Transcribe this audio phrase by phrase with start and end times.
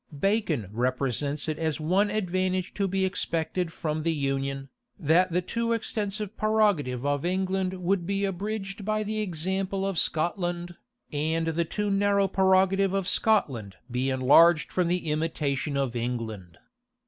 [0.19, 5.73] Bacon represents it as one advantage to be expected from the union, that the too
[5.73, 10.73] extensive prerogative of England would be abridged by the example of Scotland,
[11.13, 16.57] and the too narrow prerogative of Scotland be enlarged from the imitation of England.